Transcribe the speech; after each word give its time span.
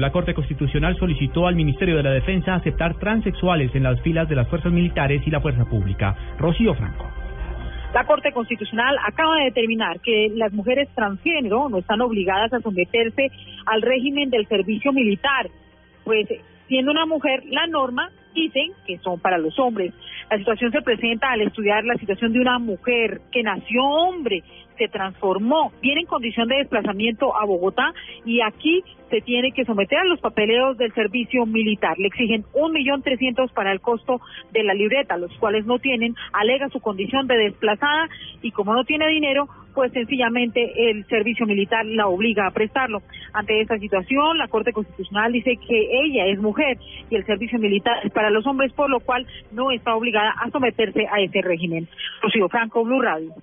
La 0.00 0.10
Corte 0.12 0.32
Constitucional 0.32 0.96
solicitó 0.96 1.46
al 1.46 1.54
Ministerio 1.54 1.96
de 1.98 2.02
la 2.02 2.10
Defensa 2.10 2.54
aceptar 2.54 2.98
transexuales 2.98 3.74
en 3.74 3.82
las 3.82 4.00
filas 4.00 4.26
de 4.30 4.34
las 4.34 4.48
fuerzas 4.48 4.72
militares 4.72 5.22
y 5.26 5.30
la 5.30 5.42
fuerza 5.42 5.66
pública. 5.66 6.16
Rocío 6.38 6.72
Franco. 6.74 7.06
La 7.92 8.06
Corte 8.06 8.32
Constitucional 8.32 8.96
acaba 9.06 9.36
de 9.36 9.44
determinar 9.44 10.00
que 10.00 10.32
las 10.34 10.54
mujeres 10.54 10.88
transgénero 10.94 11.68
no 11.68 11.78
están 11.78 12.00
obligadas 12.00 12.50
a 12.54 12.60
someterse 12.60 13.30
al 13.66 13.82
régimen 13.82 14.30
del 14.30 14.46
servicio 14.46 14.90
militar, 14.90 15.50
pues 16.04 16.26
siendo 16.66 16.92
una 16.92 17.04
mujer 17.04 17.42
la 17.50 17.66
norma, 17.66 18.10
dicen 18.34 18.72
que 18.86 18.96
son 18.98 19.20
para 19.20 19.36
los 19.36 19.58
hombres. 19.58 19.92
La 20.30 20.38
situación 20.38 20.70
se 20.70 20.80
presenta 20.82 21.32
al 21.32 21.40
estudiar 21.40 21.84
la 21.84 21.96
situación 21.96 22.32
de 22.32 22.38
una 22.38 22.60
mujer 22.60 23.20
que 23.32 23.42
nació 23.42 23.82
hombre, 23.82 24.44
se 24.78 24.86
transformó, 24.86 25.72
viene 25.82 26.02
en 26.02 26.06
condición 26.06 26.46
de 26.46 26.58
desplazamiento 26.58 27.36
a 27.36 27.44
Bogotá 27.44 27.92
y 28.24 28.40
aquí 28.40 28.82
se 29.10 29.20
tiene 29.20 29.50
que 29.50 29.64
someter 29.64 29.98
a 29.98 30.04
los 30.04 30.20
papeleos 30.20 30.78
del 30.78 30.94
servicio 30.94 31.44
militar. 31.46 31.98
Le 31.98 32.06
exigen 32.06 32.44
un 32.54 32.72
millón 32.72 33.02
trescientos 33.02 33.50
para 33.52 33.72
el 33.72 33.80
costo 33.80 34.20
de 34.52 34.62
la 34.62 34.72
libreta, 34.72 35.16
los 35.16 35.36
cuales 35.38 35.66
no 35.66 35.80
tienen, 35.80 36.14
alega 36.32 36.68
su 36.68 36.80
condición 36.80 37.26
de 37.26 37.36
desplazada 37.36 38.08
y 38.40 38.52
como 38.52 38.72
no 38.72 38.84
tiene 38.84 39.08
dinero, 39.08 39.48
pues 39.74 39.92
sencillamente 39.92 40.90
el 40.90 41.04
servicio 41.06 41.46
militar 41.46 41.84
la 41.86 42.06
obliga 42.08 42.46
a 42.46 42.50
prestarlo. 42.50 43.02
Ante 43.32 43.60
esta 43.60 43.78
situación, 43.78 44.38
la 44.38 44.48
Corte 44.48 44.72
Constitucional 44.72 45.32
dice 45.32 45.56
que 45.56 45.88
ella 46.04 46.26
es 46.26 46.40
mujer 46.40 46.78
y 47.08 47.16
el 47.16 47.24
servicio 47.24 47.58
militar 47.58 47.98
es 48.04 48.12
para 48.12 48.30
los 48.30 48.46
hombres, 48.46 48.72
por 48.72 48.90
lo 48.90 49.00
cual 49.00 49.26
no 49.52 49.70
está 49.70 49.94
obligada 49.94 50.32
a 50.40 50.50
someterse 50.50 51.06
a 51.10 51.20
ese 51.20 51.42
régimen. 51.42 51.88
Rocío 52.22 52.48
Franco, 52.48 52.84
Blue 52.84 53.00
Radio 53.00 53.34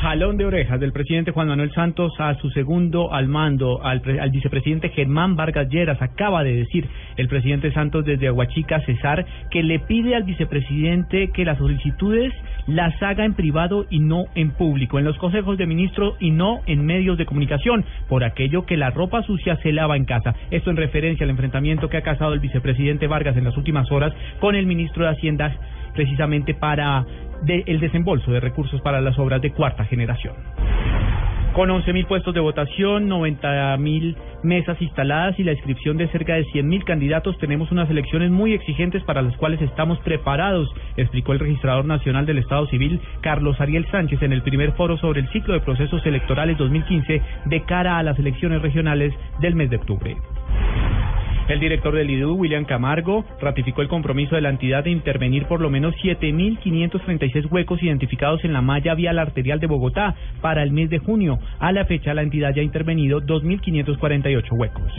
jalón 0.00 0.38
de 0.38 0.46
orejas 0.46 0.80
del 0.80 0.92
presidente 0.92 1.30
Juan 1.30 1.48
Manuel 1.48 1.72
Santos 1.72 2.14
a 2.18 2.34
su 2.36 2.48
segundo 2.50 3.12
al 3.12 3.28
mando, 3.28 3.84
al, 3.84 4.00
vicepresidente 4.30 4.88
Germán 4.88 5.36
Vargas 5.36 5.68
Lleras. 5.68 6.00
Acaba 6.00 6.42
de 6.42 6.56
decir 6.56 6.88
el 7.16 7.28
presidente 7.28 7.70
Santos 7.72 8.06
desde 8.06 8.28
Aguachica, 8.28 8.80
Cesar, 8.86 9.26
que 9.50 9.62
le 9.62 9.78
pide 9.78 10.14
al 10.14 10.22
vicepresidente 10.22 11.28
que 11.34 11.44
las 11.44 11.58
solicitudes 11.58 12.32
las 12.70 13.00
haga 13.02 13.24
en 13.24 13.34
privado 13.34 13.86
y 13.90 13.98
no 13.98 14.26
en 14.34 14.52
público, 14.52 14.98
en 14.98 15.04
los 15.04 15.18
consejos 15.18 15.58
de 15.58 15.66
ministros 15.66 16.14
y 16.20 16.30
no 16.30 16.60
en 16.66 16.84
medios 16.84 17.18
de 17.18 17.26
comunicación, 17.26 17.84
por 18.08 18.24
aquello 18.24 18.64
que 18.64 18.76
la 18.76 18.90
ropa 18.90 19.22
sucia 19.22 19.56
se 19.56 19.72
lava 19.72 19.96
en 19.96 20.04
casa. 20.04 20.34
Esto 20.50 20.70
en 20.70 20.76
referencia 20.76 21.24
al 21.24 21.30
enfrentamiento 21.30 21.88
que 21.88 21.96
ha 21.96 22.02
causado 22.02 22.32
el 22.32 22.40
vicepresidente 22.40 23.06
Vargas 23.06 23.36
en 23.36 23.44
las 23.44 23.56
últimas 23.56 23.90
horas 23.90 24.12
con 24.38 24.54
el 24.54 24.66
ministro 24.66 25.04
de 25.04 25.10
Hacienda 25.10 25.56
precisamente 25.94 26.54
para 26.54 27.04
el 27.46 27.80
desembolso 27.80 28.30
de 28.30 28.40
recursos 28.40 28.80
para 28.80 29.00
las 29.00 29.18
obras 29.18 29.40
de 29.42 29.50
cuarta 29.52 29.84
generación. 29.84 30.34
Con 31.52 31.68
11.000 31.68 32.06
puestos 32.06 32.32
de 32.32 32.38
votación, 32.38 33.08
90.000 33.08 34.14
mesas 34.44 34.80
instaladas 34.80 35.36
y 35.38 35.42
la 35.42 35.52
inscripción 35.52 35.96
de 35.96 36.06
cerca 36.08 36.34
de 36.34 36.46
100.000 36.46 36.84
candidatos, 36.84 37.36
tenemos 37.38 37.72
unas 37.72 37.90
elecciones 37.90 38.30
muy 38.30 38.52
exigentes 38.52 39.02
para 39.02 39.20
las 39.20 39.36
cuales 39.36 39.60
estamos 39.60 39.98
preparados, 39.98 40.72
explicó 40.96 41.32
el 41.32 41.40
registrador 41.40 41.86
nacional 41.86 42.24
del 42.24 42.38
Estado 42.38 42.66
Civil, 42.68 43.00
Carlos 43.20 43.60
Ariel 43.60 43.84
Sánchez, 43.90 44.22
en 44.22 44.32
el 44.32 44.42
primer 44.42 44.72
foro 44.72 44.96
sobre 44.98 45.20
el 45.20 45.28
ciclo 45.30 45.54
de 45.54 45.60
procesos 45.60 46.06
electorales 46.06 46.56
2015 46.56 47.20
de 47.46 47.62
cara 47.62 47.98
a 47.98 48.04
las 48.04 48.16
elecciones 48.20 48.62
regionales 48.62 49.12
del 49.40 49.56
mes 49.56 49.70
de 49.70 49.76
octubre. 49.76 50.16
El 51.48 51.58
director 51.60 51.94
del 51.94 52.10
IDU, 52.10 52.34
William 52.34 52.64
Camargo, 52.64 53.24
ratificó 53.40 53.82
el 53.82 53.88
compromiso 53.88 54.36
de 54.36 54.40
la 54.40 54.50
entidad 54.50 54.84
de 54.84 54.90
intervenir 54.90 55.46
por 55.46 55.60
lo 55.60 55.70
menos 55.70 55.94
7.536 55.96 57.50
huecos 57.50 57.82
identificados 57.82 58.44
en 58.44 58.52
la 58.52 58.62
malla 58.62 58.94
vial 58.94 59.18
arterial 59.18 59.58
de 59.58 59.66
Bogotá 59.66 60.14
para 60.40 60.62
el 60.62 60.70
mes 60.70 60.90
de 60.90 60.98
junio. 60.98 61.38
A 61.58 61.72
la 61.72 61.84
fecha, 61.86 62.14
la 62.14 62.22
entidad 62.22 62.54
ya 62.54 62.62
ha 62.62 62.64
intervenido 62.64 63.20
2.548 63.20 64.44
huecos. 64.52 64.92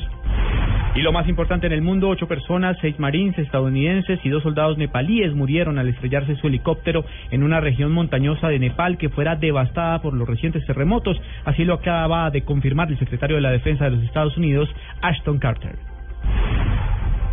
Y 0.93 1.01
lo 1.01 1.13
más 1.13 1.29
importante 1.29 1.67
en 1.67 1.73
el 1.73 1.81
mundo, 1.81 2.09
ocho 2.09 2.27
personas, 2.27 2.75
seis 2.81 2.99
marines 2.99 3.37
estadounidenses 3.37 4.19
y 4.25 4.29
dos 4.29 4.43
soldados 4.43 4.77
nepalíes 4.77 5.33
murieron 5.33 5.79
al 5.79 5.87
estrellarse 5.87 6.35
su 6.35 6.47
helicóptero 6.47 7.05
en 7.29 7.43
una 7.43 7.61
región 7.61 7.93
montañosa 7.93 8.49
de 8.49 8.59
Nepal 8.59 8.97
que 8.97 9.07
fuera 9.07 9.37
devastada 9.37 10.01
por 10.01 10.13
los 10.13 10.27
recientes 10.27 10.65
terremotos. 10.65 11.15
Así 11.45 11.63
lo 11.63 11.75
acaba 11.75 12.29
de 12.29 12.41
confirmar 12.41 12.89
el 12.91 12.99
secretario 12.99 13.37
de 13.37 13.41
la 13.41 13.51
Defensa 13.51 13.85
de 13.85 13.91
los 13.91 14.03
Estados 14.03 14.35
Unidos, 14.35 14.69
Ashton 15.01 15.39
Carter. 15.39 15.90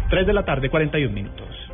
3 0.08 0.26
de 0.26 0.32
la 0.32 0.44
tarde, 0.44 0.70
41 0.70 1.14
minutos. 1.14 1.67